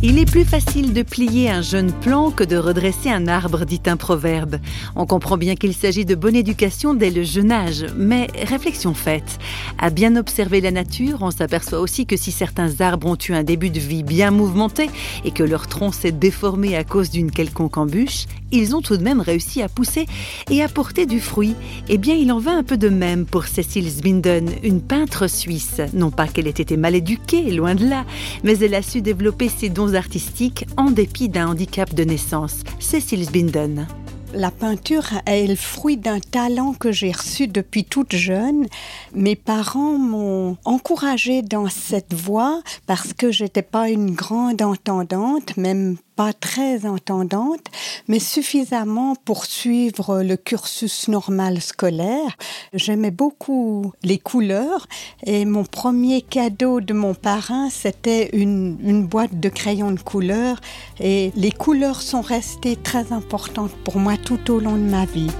Il 0.00 0.16
est 0.20 0.30
plus 0.30 0.44
facile 0.44 0.92
de 0.92 1.02
plier 1.02 1.50
un 1.50 1.60
jeune 1.60 1.90
plant 1.90 2.30
que 2.30 2.44
de 2.44 2.56
redresser 2.56 3.10
un 3.10 3.26
arbre, 3.26 3.64
dit 3.64 3.82
un 3.86 3.96
proverbe. 3.96 4.60
On 4.94 5.06
comprend 5.06 5.36
bien 5.36 5.56
qu'il 5.56 5.74
s'agit 5.74 6.04
de 6.04 6.14
bonne 6.14 6.36
éducation 6.36 6.94
dès 6.94 7.10
le 7.10 7.24
jeune 7.24 7.50
âge, 7.50 7.84
mais 7.96 8.28
réflexion 8.46 8.94
faite. 8.94 9.40
À 9.76 9.90
bien 9.90 10.14
observer 10.14 10.60
la 10.60 10.70
nature, 10.70 11.18
on 11.22 11.32
s'aperçoit 11.32 11.80
aussi 11.80 12.06
que 12.06 12.16
si 12.16 12.30
certains 12.30 12.80
arbres 12.80 13.08
ont 13.08 13.18
eu 13.28 13.32
un 13.32 13.42
début 13.42 13.70
de 13.70 13.80
vie 13.80 14.04
bien 14.04 14.30
mouvementé 14.30 14.88
et 15.24 15.32
que 15.32 15.42
leur 15.42 15.66
tronc 15.66 15.90
s'est 15.90 16.12
déformé 16.12 16.76
à 16.76 16.84
cause 16.84 17.10
d'une 17.10 17.32
quelconque 17.32 17.76
embûche, 17.76 18.26
ils 18.52 18.76
ont 18.76 18.80
tout 18.80 18.96
de 18.96 19.02
même 19.02 19.20
réussi 19.20 19.62
à 19.62 19.68
pousser 19.68 20.06
et 20.48 20.62
à 20.62 20.68
porter 20.68 21.06
du 21.06 21.18
fruit. 21.18 21.56
Eh 21.88 21.98
bien, 21.98 22.14
il 22.14 22.30
en 22.30 22.38
va 22.38 22.52
un 22.52 22.62
peu 22.62 22.76
de 22.76 22.88
même 22.88 23.26
pour 23.26 23.46
Cécile 23.46 23.90
Zbinden, 23.90 24.48
une 24.62 24.80
peintre 24.80 25.28
suisse. 25.28 25.80
Non 25.92 26.12
pas 26.12 26.28
qu'elle 26.28 26.46
ait 26.46 26.50
été 26.50 26.76
mal 26.76 26.94
éduquée, 26.94 27.50
loin 27.50 27.74
de 27.74 27.86
là, 27.86 28.04
mais 28.44 28.58
elle 28.60 28.76
a 28.76 28.82
su 28.82 29.02
développer 29.02 29.48
ses 29.48 29.68
dons 29.68 29.87
artistiques 29.94 30.66
en 30.76 30.90
dépit 30.90 31.28
d'un 31.28 31.48
handicap 31.48 31.94
de 31.94 32.04
naissance. 32.04 32.62
Cécile 32.78 33.24
Zbinden. 33.24 33.86
La 34.34 34.50
peinture 34.50 35.06
est 35.24 35.46
le 35.46 35.56
fruit 35.56 35.96
d'un 35.96 36.20
talent 36.20 36.74
que 36.74 36.92
j'ai 36.92 37.12
reçu 37.12 37.48
depuis 37.48 37.84
toute 37.84 38.14
jeune. 38.14 38.66
Mes 39.14 39.36
parents 39.36 39.96
m'ont 39.96 40.58
encouragée 40.66 41.40
dans 41.40 41.68
cette 41.68 42.12
voie 42.12 42.60
parce 42.86 43.14
que 43.14 43.30
j'étais 43.30 43.62
pas 43.62 43.88
une 43.88 44.14
grande 44.14 44.60
entendante, 44.60 45.56
même 45.56 45.96
pas 46.18 46.32
très 46.32 46.84
entendante, 46.84 47.64
mais 48.08 48.18
suffisamment 48.18 49.14
pour 49.14 49.44
suivre 49.44 50.24
le 50.24 50.36
cursus 50.36 51.06
normal 51.06 51.60
scolaire. 51.60 52.36
J'aimais 52.74 53.12
beaucoup 53.12 53.92
les 54.02 54.18
couleurs 54.18 54.88
et 55.24 55.44
mon 55.44 55.62
premier 55.62 56.22
cadeau 56.22 56.80
de 56.80 56.92
mon 56.92 57.14
parrain, 57.14 57.70
c'était 57.70 58.30
une, 58.32 58.78
une 58.82 59.06
boîte 59.06 59.38
de 59.38 59.48
crayons 59.48 59.92
de 59.92 60.00
couleurs 60.00 60.60
et 60.98 61.30
les 61.36 61.52
couleurs 61.52 62.02
sont 62.02 62.22
restées 62.22 62.74
très 62.74 63.12
importantes 63.12 63.70
pour 63.84 63.98
moi 63.98 64.16
tout 64.16 64.50
au 64.50 64.58
long 64.58 64.74
de 64.74 64.90
ma 64.90 65.04
vie. 65.04 65.30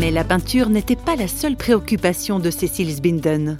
Mais 0.00 0.10
la 0.10 0.24
peinture 0.24 0.70
n'était 0.70 0.96
pas 0.96 1.14
la 1.14 1.28
seule 1.28 1.56
préoccupation 1.56 2.38
de 2.38 2.50
Cécile 2.50 2.90
Sbinden. 2.90 3.58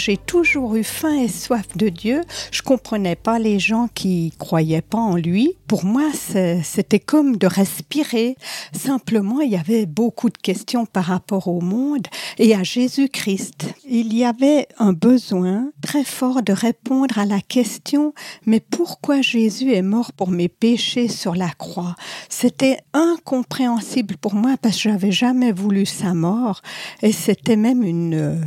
J'ai 0.00 0.16
toujours 0.16 0.76
eu 0.76 0.82
faim 0.82 1.14
et 1.14 1.28
soif 1.28 1.76
de 1.76 1.90
Dieu. 1.90 2.22
Je 2.52 2.62
comprenais 2.62 3.16
pas 3.16 3.38
les 3.38 3.58
gens 3.58 3.86
qui 3.92 4.32
croyaient 4.38 4.80
pas 4.80 4.96
en 4.96 5.14
lui. 5.14 5.58
Pour 5.66 5.84
moi, 5.84 6.10
c'était 6.14 6.98
comme 6.98 7.36
de 7.36 7.46
respirer. 7.46 8.34
Simplement, 8.72 9.42
il 9.42 9.50
y 9.50 9.56
avait 9.56 9.84
beaucoup 9.84 10.30
de 10.30 10.38
questions 10.38 10.86
par 10.86 11.04
rapport 11.04 11.48
au 11.48 11.60
monde 11.60 12.06
et 12.38 12.54
à 12.54 12.62
Jésus-Christ. 12.62 13.74
Il 13.86 14.16
y 14.16 14.24
avait 14.24 14.68
un 14.78 14.94
besoin 14.94 15.70
très 15.82 16.04
fort 16.04 16.42
de 16.42 16.54
répondre 16.54 17.18
à 17.18 17.26
la 17.26 17.42
question, 17.42 18.14
mais 18.46 18.60
pourquoi 18.60 19.20
Jésus 19.20 19.74
est 19.74 19.82
mort 19.82 20.12
pour 20.12 20.30
mes 20.30 20.48
péchés 20.48 21.08
sur 21.08 21.34
la 21.34 21.50
croix? 21.50 21.94
C'était 22.30 22.78
incompréhensible 22.94 24.16
pour 24.16 24.32
moi 24.32 24.56
parce 24.62 24.76
que 24.76 24.88
j'avais 24.88 25.12
jamais 25.12 25.52
voulu 25.52 25.84
sa 25.84 26.14
mort 26.14 26.62
et 27.02 27.12
c'était 27.12 27.56
même 27.56 27.82
une 27.82 28.14
euh, 28.14 28.40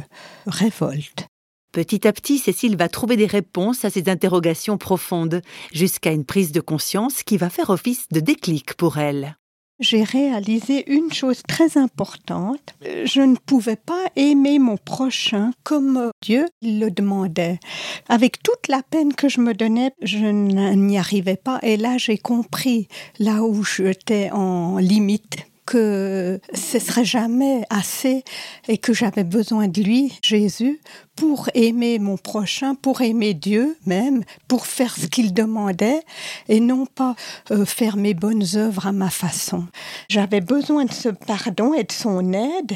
révolte. 0.47 1.27
Petit 1.73 2.07
à 2.07 2.13
petit, 2.13 2.37
Cécile 2.37 2.77
va 2.77 2.87
trouver 2.87 3.17
des 3.17 3.25
réponses 3.25 3.83
à 3.83 3.89
ces 3.89 4.07
interrogations 4.07 4.77
profondes, 4.77 5.41
jusqu'à 5.73 6.11
une 6.11 6.23
prise 6.23 6.51
de 6.51 6.61
conscience 6.61 7.23
qui 7.23 7.35
va 7.35 7.49
faire 7.49 7.71
office 7.71 8.07
de 8.11 8.19
déclic 8.19 8.75
pour 8.75 8.99
elle. 8.99 9.35
J'ai 9.79 10.03
réalisé 10.03 10.83
une 10.93 11.11
chose 11.11 11.41
très 11.47 11.79
importante. 11.79 12.75
Je 13.05 13.21
ne 13.21 13.35
pouvais 13.35 13.75
pas 13.75 14.05
aimer 14.15 14.59
mon 14.59 14.77
prochain 14.77 15.49
comme 15.63 16.11
Dieu 16.21 16.45
le 16.61 16.89
demandait. 16.89 17.59
Avec 18.07 18.43
toute 18.43 18.67
la 18.69 18.83
peine 18.83 19.15
que 19.15 19.27
je 19.27 19.41
me 19.41 19.55
donnais, 19.55 19.93
je 20.03 20.27
n'y 20.27 20.99
arrivais 20.99 21.37
pas. 21.37 21.57
Et 21.63 21.77
là, 21.77 21.97
j'ai 21.97 22.19
compris 22.19 22.87
là 23.17 23.41
où 23.41 23.63
j'étais 23.63 24.29
en 24.29 24.77
limite 24.77 25.47
que 25.73 26.39
ce 26.53 26.77
serait 26.77 27.03
jamais 27.03 27.63
assez 27.71 28.23
et 28.67 28.77
que 28.77 28.93
j'avais 28.93 29.23
besoin 29.23 29.67
de 29.67 29.81
lui, 29.81 30.19
Jésus, 30.21 30.79
pour 31.15 31.49
aimer 31.55 31.97
mon 31.97 32.15
prochain, 32.15 32.75
pour 32.75 33.01
aimer 33.01 33.33
Dieu 33.33 33.75
même, 33.87 34.23
pour 34.47 34.67
faire 34.67 34.95
ce 34.95 35.07
qu'il 35.07 35.33
demandait 35.33 36.03
et 36.47 36.59
non 36.59 36.85
pas 36.85 37.15
euh, 37.49 37.65
faire 37.65 37.97
mes 37.97 38.13
bonnes 38.13 38.45
œuvres 38.53 38.85
à 38.85 38.91
ma 38.91 39.09
façon. 39.09 39.65
J'avais 40.09 40.41
besoin 40.41 40.85
de 40.85 40.93
ce 40.93 41.09
pardon 41.09 41.73
et 41.73 41.85
de 41.85 41.91
son 41.91 42.33
aide 42.33 42.73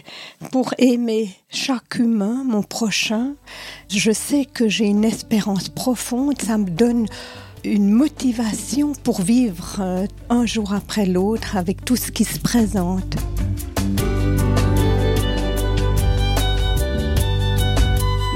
pour 0.52 0.74
aimer 0.80 1.30
chaque 1.50 2.00
humain, 2.00 2.42
mon 2.44 2.64
prochain. 2.64 3.36
Je 3.92 4.12
sais 4.12 4.46
que 4.46 4.68
j'ai 4.68 4.86
une 4.86 5.06
espérance 5.06 5.70
profonde, 5.70 6.42
ça 6.42 6.58
me 6.58 6.68
donne 6.68 7.06
une 7.68 7.92
motivation 7.92 8.94
pour 9.04 9.22
vivre 9.22 9.78
euh, 9.80 10.08
un 10.30 10.46
jour 10.46 10.74
après 10.74 11.06
l'autre 11.06 11.58
avec 11.58 11.84
tout 11.84 11.96
ce 11.96 12.12
qui 12.12 12.24
se 12.24 12.40
présente. 12.40 13.16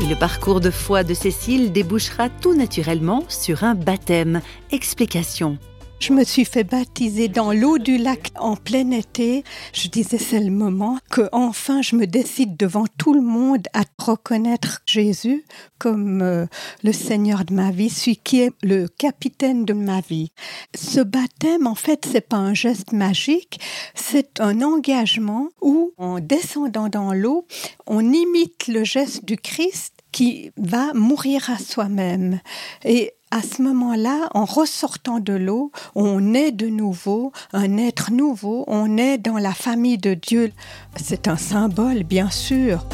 Et 0.01 0.07
le 0.07 0.15
parcours 0.19 0.59
de 0.59 0.69
foi 0.69 1.03
de 1.03 1.13
Cécile 1.13 1.71
débouchera 1.71 2.29
tout 2.29 2.55
naturellement 2.55 3.23
sur 3.29 3.63
un 3.63 3.75
baptême. 3.75 4.41
Explication. 4.71 5.57
Je 6.01 6.13
me 6.13 6.23
suis 6.23 6.45
fait 6.45 6.63
baptiser 6.63 7.27
dans 7.27 7.51
l'eau 7.51 7.77
du 7.77 7.99
lac 7.99 8.31
en 8.39 8.55
plein 8.55 8.89
été. 8.89 9.43
Je 9.71 9.87
disais 9.87 10.17
c'est 10.17 10.39
le 10.39 10.49
moment 10.49 10.97
que 11.11 11.29
enfin 11.31 11.83
je 11.83 11.95
me 11.95 12.07
décide 12.07 12.57
devant 12.57 12.85
tout 12.97 13.13
le 13.13 13.21
monde 13.21 13.67
à 13.75 13.83
reconnaître 13.99 14.81
Jésus 14.87 15.45
comme 15.77 16.23
euh, 16.23 16.47
le 16.83 16.91
Seigneur 16.91 17.45
de 17.45 17.53
ma 17.53 17.69
vie, 17.69 17.91
celui 17.91 18.17
qui 18.17 18.41
est 18.41 18.51
le 18.63 18.87
capitaine 18.87 19.63
de 19.63 19.73
ma 19.73 20.01
vie. 20.01 20.31
Ce 20.73 21.01
baptême 21.01 21.67
en 21.67 21.75
fait 21.75 22.07
c'est 22.11 22.27
pas 22.27 22.37
un 22.37 22.55
geste 22.55 22.93
magique, 22.93 23.59
c'est 23.93 24.39
un 24.39 24.63
engagement 24.63 25.49
où 25.61 25.93
en 25.99 26.19
descendant 26.19 26.89
dans 26.89 27.13
l'eau, 27.13 27.45
on 27.85 28.11
imite 28.11 28.67
le 28.67 28.83
geste 28.83 29.25
du 29.25 29.37
Christ 29.37 29.93
qui 30.11 30.51
va 30.57 30.93
mourir 30.93 31.49
à 31.49 31.57
soi-même. 31.57 32.39
Et 32.83 33.13
à 33.31 33.41
ce 33.41 33.61
moment-là, 33.61 34.27
en 34.33 34.43
ressortant 34.43 35.19
de 35.19 35.33
l'eau, 35.33 35.71
on 35.95 36.33
est 36.33 36.51
de 36.51 36.67
nouveau 36.67 37.31
un 37.53 37.77
être 37.77 38.11
nouveau, 38.11 38.65
on 38.67 38.97
est 38.97 39.17
dans 39.17 39.37
la 39.37 39.53
famille 39.53 39.97
de 39.97 40.13
Dieu. 40.13 40.51
C'est 40.97 41.29
un 41.29 41.37
symbole, 41.37 42.03
bien 42.03 42.29
sûr. 42.29 42.85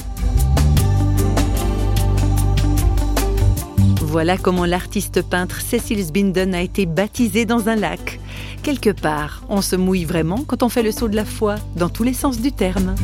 Voilà 4.01 4.37
comment 4.37 4.65
l'artiste 4.65 5.21
peintre 5.21 5.59
Cécile 5.59 6.03
Sbinden 6.03 6.53
a 6.53 6.61
été 6.61 6.85
baptisée 6.85 7.45
dans 7.45 7.67
un 7.67 7.75
lac. 7.75 8.19
Quelque 8.63 8.89
part, 8.91 9.43
on 9.49 9.61
se 9.61 9.75
mouille 9.75 10.05
vraiment 10.05 10.43
quand 10.45 10.63
on 10.63 10.69
fait 10.69 10.83
le 10.83 10.91
saut 10.91 11.07
de 11.07 11.15
la 11.15 11.25
foi, 11.25 11.55
dans 11.75 11.89
tous 11.89 12.03
les 12.03 12.13
sens 12.13 12.39
du 12.39 12.51
terme. 12.51 12.95